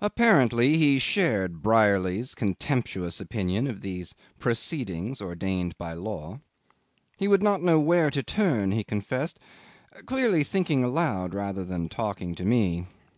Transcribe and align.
'Apparently 0.00 0.78
he 0.78 0.98
shared 0.98 1.60
Brierly's 1.60 2.34
contemptuous 2.34 3.20
opinion 3.20 3.66
of 3.66 3.82
these 3.82 4.14
proceedings 4.38 5.20
ordained 5.20 5.76
by 5.76 5.92
law. 5.92 6.40
He 7.18 7.28
would 7.28 7.42
not 7.42 7.62
know 7.62 7.78
where 7.78 8.08
to 8.10 8.22
turn, 8.22 8.70
he 8.72 8.82
confessed, 8.82 9.38
clearly 10.06 10.42
thinking 10.42 10.82
aloud 10.82 11.34
rather 11.34 11.66
than 11.66 11.90
talking 11.90 12.34
to 12.36 12.46
me. 12.46 12.86